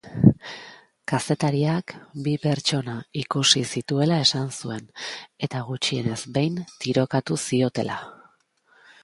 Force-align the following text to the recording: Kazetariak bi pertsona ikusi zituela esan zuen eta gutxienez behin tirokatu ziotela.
Kazetariak 1.11 1.93
bi 2.27 2.33
pertsona 2.45 2.95
ikusi 3.23 3.61
zituela 3.75 4.17
esan 4.29 4.49
zuen 4.57 4.89
eta 5.49 5.63
gutxienez 5.69 6.19
behin 6.39 6.59
tirokatu 6.87 7.39
ziotela. 7.47 8.01